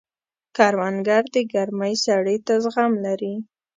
[0.55, 3.33] کروندګر د ګرمۍ سړې ته زغم لري